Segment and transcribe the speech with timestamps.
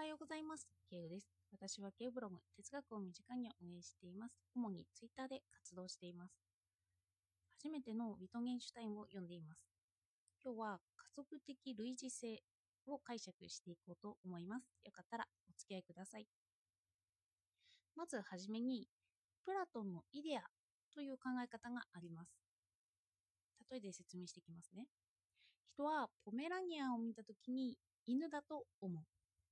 [0.00, 0.66] はようございます。
[0.88, 1.28] ケイウです。
[1.52, 4.34] 私はケイブログ、哲学を身近に運営しています。
[4.56, 6.32] 主にツイッターで活動しています。
[7.50, 9.60] 初めてのウィトゲンシュタインを読んでいます。
[10.42, 12.40] 今日は家族的類似性
[12.86, 14.72] を解釈していこうと思います。
[14.86, 16.26] よかったらお付き合いください。
[17.94, 18.88] まずはじめに、
[19.44, 20.40] プラトンのイデア
[20.94, 22.32] という考え方があります。
[23.70, 24.86] 例えで説明していきますね。
[25.74, 27.76] 人はポメラニアンを見たときに
[28.06, 29.04] 犬だと思う。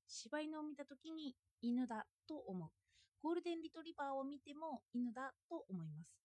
[0.09, 2.71] 柴犬を見たときに犬だと思う。
[3.23, 6.17] ゴールデンリトリバーを見ても犬だと思います。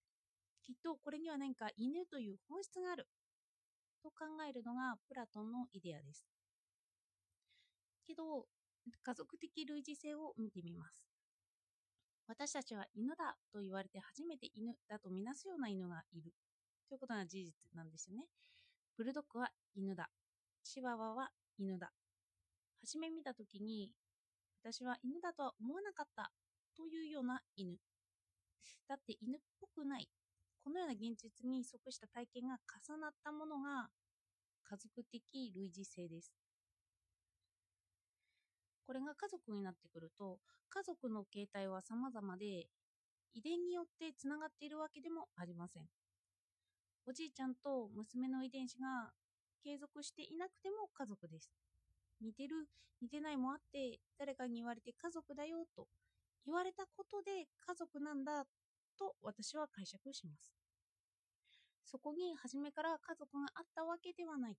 [0.62, 3.06] きっとこれには何か犬という本質がある
[4.02, 6.26] と考えるのがプラトンのイデアです。
[8.06, 8.46] けど、
[9.02, 11.06] 家族的類似性を見てみます。
[12.26, 16.32] 私たちは犬だと言われて初めて犬だとみなすような犬がいる
[16.88, 18.24] ということが事実なんですよね。
[18.96, 20.08] ブルドッグは犬だ。
[20.62, 21.92] チワワは犬だ。
[22.84, 23.90] 初め見たときに、
[24.62, 26.30] 私は犬だとは思わなかった
[26.76, 27.78] というような犬。
[28.86, 30.08] だって犬っぽくない。
[30.62, 33.88] このような現実に即した体験が重なったものが
[34.68, 35.22] 家族的
[35.54, 36.30] 類似性です。
[38.86, 42.68] これが家族になってくると、家族の形態は様々で、
[43.32, 45.84] 遺伝によってつながっているわけでもありません。
[47.06, 49.12] おじいちゃんと娘の遺伝子が
[49.62, 51.50] 継続していなくても家族です。
[52.20, 52.68] 似てる、
[53.00, 55.86] 似てないもあって、誰かに言われて家族だよと
[56.46, 58.44] 言われたことで家族なんだ
[58.98, 60.52] と私は解釈します。
[61.84, 64.56] そこに初めから家族があったわけではない。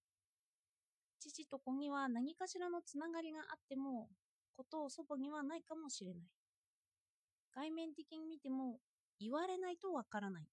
[1.19, 4.09] 父と子には何かしらのつながりがあっても、
[4.55, 6.27] 子とを祖母にはないかもしれない。
[7.53, 8.79] 外面的に見ても
[9.19, 10.47] 言われないとわからない。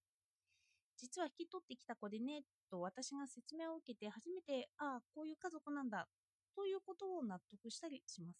[0.96, 6.08] 実は引き取ってきた子でね、と私が説明を受けて初めて、ああ、こういう家族なんだ、
[6.54, 8.38] ということを納得したりします。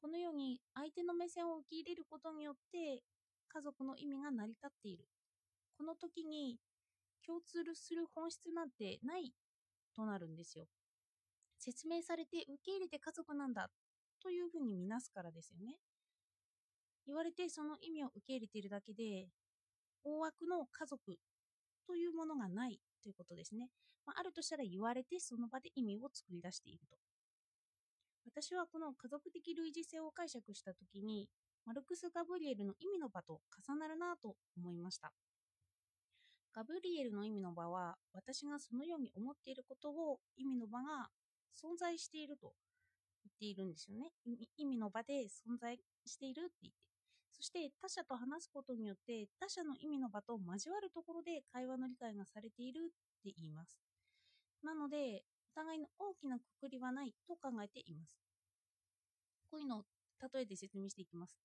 [0.00, 3.02] このように相手の目線を受け入れることによって
[3.48, 5.06] 家族の意味が成り立っている。
[5.76, 6.58] この時に
[7.26, 9.32] 共通する本質なんてない
[9.94, 10.66] となるんですよ。
[11.58, 13.68] 説明されて受け入れて家族なんだ
[14.22, 15.76] というふうに見なすからですよね。
[17.06, 19.28] 言われてその意味を受け入れているだけで
[20.04, 21.18] 大枠の家族
[21.86, 23.68] というものがないということですね。
[24.04, 26.98] まあ、あるとしたら言われてその場で意味を作り出していると。
[28.26, 31.28] 私はこの家族的類似性を解釈したときに、
[31.64, 35.12] マルクス・ガブリエルの意味の場と重なるなと思いました。
[36.52, 41.08] ガブリエルの意味の場は、私がそのように思っていることを意味の場が
[41.54, 42.54] 存在していると
[43.22, 44.10] 言っているんですよね。
[44.56, 46.95] 意味の場で存在しているって言って。
[47.36, 52.88] そして他者と話すことによって他者の意味の場と交わるところで会話の理解がされているっ
[53.22, 53.78] て言います。
[54.62, 55.22] なので、
[55.54, 58.18] お互いの大きなくくりはないと考えています。
[59.50, 59.82] こういうのを
[60.32, 61.38] 例えて説明していきます。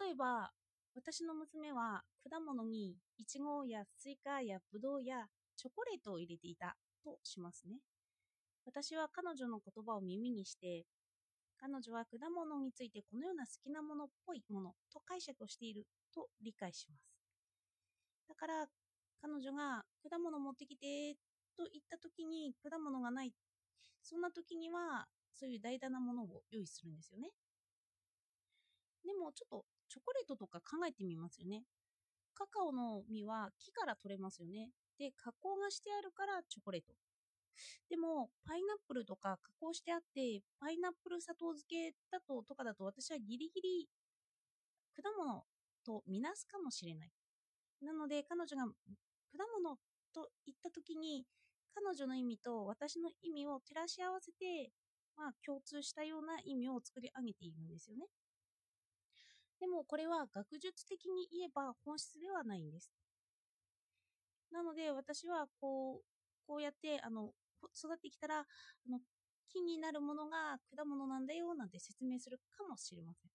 [0.00, 0.50] 例えば、
[0.94, 7.78] 私の娘は果物にイチゴやスイカやブドウやチョコレートを入れていたとしますね。
[8.64, 10.84] 私は彼女の言葉を耳にして、
[11.62, 17.06] 彼女は果物についてこのような好きなものっぽいものと解釈をしていると理解します。
[18.28, 18.66] だから
[19.22, 21.14] 彼女が果物持ってきて
[21.56, 23.32] と言った時に果物がない。
[24.02, 27.30] そんな時にはそういう大胆なものを用意するんですよね。
[29.04, 31.62] でもちょっとチョコレートとか考えてみますよね。
[32.34, 34.70] カカオの実は木から取れますよね。
[34.98, 36.94] で、加工がしてあるからチョコレート。
[37.88, 43.88] でも、パイナップルとか加工してあって、パイナップル砂糖漬けだととかだと私はギリギリ
[44.96, 45.44] 果物
[45.84, 47.10] とみなすかもしれない。
[47.82, 48.72] なので、彼女が果
[49.60, 49.76] 物
[50.14, 51.26] と言った時に、
[51.74, 54.70] 彼女の意味と私の意味を照らし合わせて、
[55.16, 58.06] まあ、共通したような意味を作り上げているんですよね。
[59.60, 62.92] でも、これは学術的に言えば本質ではないんです。
[64.50, 66.04] なので、私はこう、
[66.46, 67.32] こうやって、あの、
[67.76, 68.44] 育ってきたら、あ
[68.88, 69.00] の、
[69.48, 73.30] 木になるものが果物なんだよ、なんて説明するかもしれません。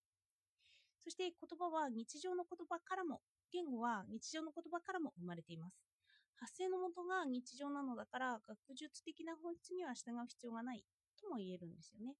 [0.99, 3.21] そして言葉は日常の言葉からも、
[3.51, 5.79] 言語は日常の言葉からも生まれています。
[6.35, 10.83] 発生の元が日常なのだから、学術的な本質には従う必要がない
[11.19, 12.15] とも言えるんですよね。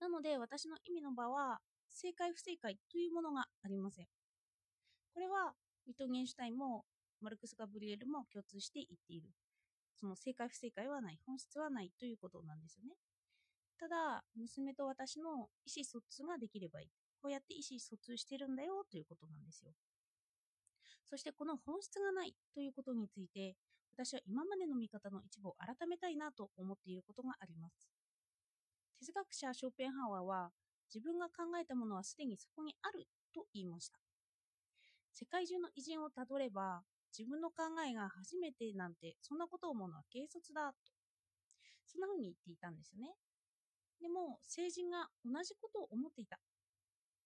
[0.00, 4.06] なので、私の意味の場は、正解不正解というものがありません。
[5.14, 5.54] これは、
[5.86, 6.84] ウィトゲンシュタインも
[7.20, 9.30] マルクス・ガブリエルも共通して言っている。
[10.04, 12.92] その正解不正解はない、本質はないということなんですよね。
[13.80, 16.88] ただ、娘と私の意思疎通ができればいい。
[17.22, 19.72] こうやって意思疎通してるんだよということなんですよ。
[21.06, 23.56] そしてこの本質がないということについて、
[23.96, 27.88] 私は今までの見方の一部を改めたいなと思っていることがあります。
[29.00, 30.50] 哲学者ショーペンハワーは
[30.92, 33.98] 自分が考えたものはすでにそこにあると言いました。
[35.14, 36.82] 世界中の偉人をたどれば
[37.16, 40.76] 自分の考えが初めてなんてそんなことを思うのは軽率だと
[41.86, 43.14] そんな風に言っていたんですよね。
[44.00, 46.40] でも成人が同じことを思っていた。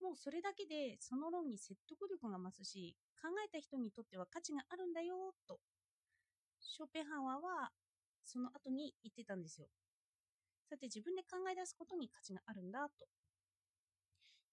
[0.00, 5.58] もうそれだけでその論に説得力が増すし考えた人にとっては価値があるんだよと
[6.60, 7.70] ショーペンハワーは
[8.24, 9.66] その後に言ってたんですよ。
[10.68, 13.06] さて自分で考え出すことに価値があるんだと。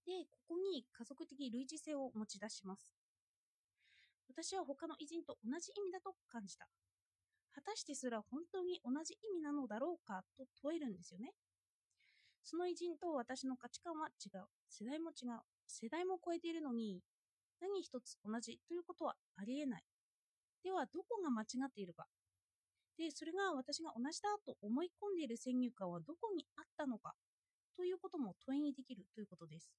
[0.05, 2.94] で、ここに家族的類似性を持ち出します。
[4.27, 6.67] 私は他の偉人と同じ意味だと感じた。
[7.53, 10.23] 果たしてすら本当に同じ意味なのだろうか？
[10.37, 11.31] と問えるんですよね。
[12.43, 14.45] その偉人と私の価値観は違う。
[14.69, 15.39] 世代も違う。
[15.67, 17.01] 世代も超えているのに、
[17.61, 19.83] 何一つ同じということはありえない。
[20.63, 22.05] では、どこが間違っているか？
[22.97, 27.13] で、それが私が同じだと思い込んでいる先入観はどこにあったのか？
[27.77, 29.69] ということも問いにできるということです。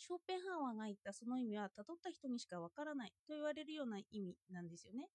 [0.00, 5.08] ショーペンハワーが言ったその意味は辿った人にしかわからないと言われるような意味なんですよね。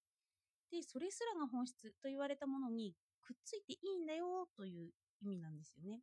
[0.70, 6.02] で、それすらが本質と言われたものにくっついていいんだよという意味なんですよね。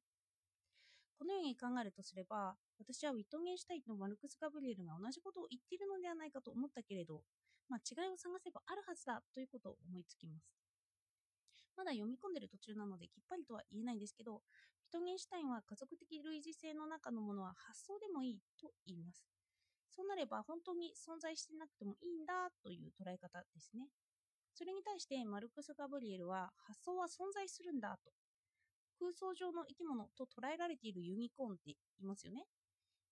[1.18, 7.24] このように考えるとすれば、私はウィットゲンシュタインとマルクス・ガブリエルが同じことを言っているのではないかと思ったけれど、
[7.70, 10.52] まあ、違いを探せばあるはずだということを思いつきます。
[11.78, 14.42] まだ読み込んでる途中なのできっぱりとは言えないんですけど、
[14.94, 19.26] トゲンシュタインは家族的類似性の中のものは発想でもいいと言います。
[19.90, 23.90] そうなれば本当に存在してなくてもいいんだという捉え方ですね。
[24.54, 28.14] それに対してマルクス・ガブリエルは発想は存在するんだと。
[29.00, 32.46] 空想上の生き物と捉えられているユニコーンって言いますよね。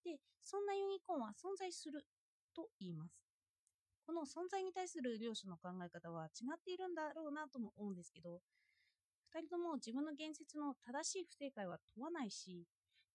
[0.06, 2.06] で、そんなユニコーンは存在する
[2.56, 3.18] と言います。
[4.06, 8.42] この存在に対する両者の考え方は違っているんだろうなとも思うんですけど、
[9.34, 12.68] 2人とも自分の言説の正しい不正解は問わないし、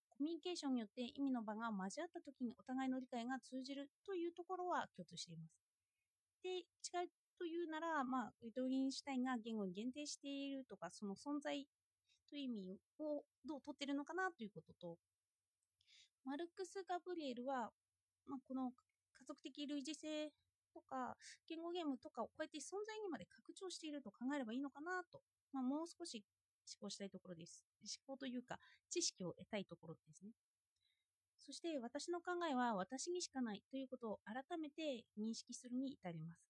[0.08, 5.60] コミュニケーションによって意味の場が交わった時にお互いの理解が通じるというところは共通しています。
[6.42, 7.08] で、違い
[7.38, 11.66] というなら、まあ、ウィトゲンシュタインが言語に限定しているとか、その存在
[12.30, 14.96] という意味をどう取ってるのかなということと、
[16.24, 17.70] マルクス・ガブリエルは、
[18.26, 20.32] まあ、この家族的類似性
[20.72, 21.16] とか
[21.48, 25.20] 言語ゲームとかをこうやって存在にまで拡張していると考えればいいのかなと、
[25.56, 26.22] まあ、もう少し
[26.68, 27.64] 思考したいところです。
[27.80, 28.58] 思考というか
[28.90, 30.32] 知識を得たいところですね。
[31.38, 36.44] そして私の考えは私にしかないということを改めて認識するに至ります。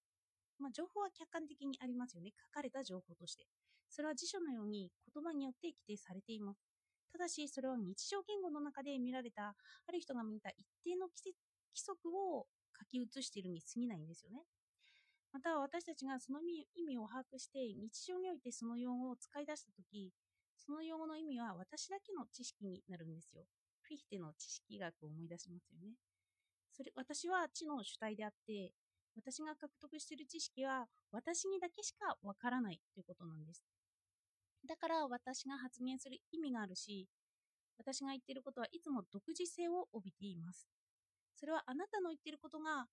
[0.58, 2.32] まあ、情報は客観的にありますよね。
[2.50, 3.46] 書かれた情報として。
[3.88, 6.66] それは辞書のように言葉によって規定されています。
[7.12, 9.54] ただし、それは日常言語の中で見られた、
[9.86, 11.34] ある人が見た一定の規
[11.74, 12.46] 則を
[12.78, 14.42] 書き写しているに過ぎないんですよね。
[15.36, 20.10] また私たちがその意味を把握して日常においてその用語を使い出したとき、
[20.56, 23.44] その用語の意味は私だけの知識になるんですよ。
[23.82, 25.92] フィヒテの知識学を思い出しますよね。
[26.72, 28.72] それ私は知の主体であって、
[29.14, 33.62] 私が獲得している知識は私にだけしかわからないということなんです。
[34.66, 37.08] だから私が発言する意味があるし、
[37.76, 40.66] 私が言っていることはいつも独自性を帯びています。
[41.34, 42.86] それはあなたの言っていることが、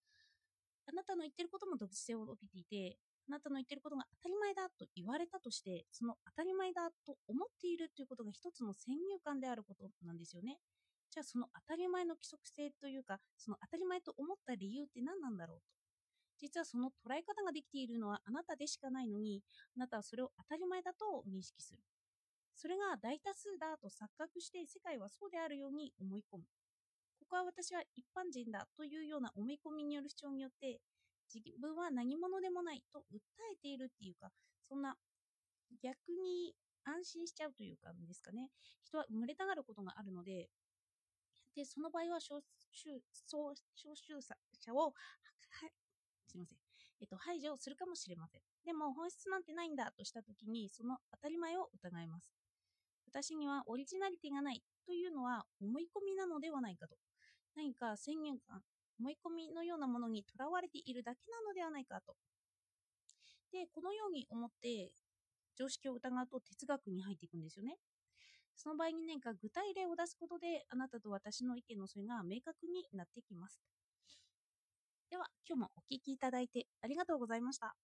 [0.88, 2.98] あなたの言ってることも独自性を帯びていて、
[3.28, 10.58] あなたの言ってることが当たり前だと言われたとして、その当たり前だと思っているということが一つの先入観であることなんですよね。
[11.10, 15.64] じゃあその当たり前の規則性というか、その当たり前と思った理由って何なんだろうと。
[16.40, 19.42] 実はその捉え方ができているのはあなたでしかないのに、
[19.78, 21.80] あなたはそれを当たり前だと認識する。
[22.56, 26.44] それが大多数だと錯覚して世界はそうであるように思い込む。
[27.34, 30.78] こは私は一般人だというような思い込みによる主張によって
[31.34, 33.18] 自分は何者でもないと訴
[33.52, 34.30] えているっていうか
[34.62, 34.94] そんな
[35.82, 36.54] 逆に
[36.86, 38.52] 安心しちゃうというかですかね。
[38.86, 40.48] 人は生まれたがることがあるので
[41.56, 42.38] でその場合は招
[42.72, 43.50] 集招
[43.96, 44.22] 集
[44.62, 44.94] 者を
[46.28, 46.58] すいません、
[47.02, 48.42] えっと、排除するかもしれません。
[48.64, 52.30] でも本質なんてないんだとしたときにその当たり前を疑います。
[53.08, 56.96] 私にはオリジナリティがないというのは思い込みなのではないかと。
[57.56, 58.62] 何か宣言感、
[59.00, 62.16] 思い込みのようなものにとらわれているだけなのではないかと。
[63.52, 64.92] で、このように思って
[65.56, 67.78] 常識を疑うと哲学に入っていくんですよね。
[68.56, 73.62] その場合に何か具体例を出すことであなたと私の意見のそれが明確になってきます。
[75.10, 77.76] では、今日もお聴きいただいてありがとうございました。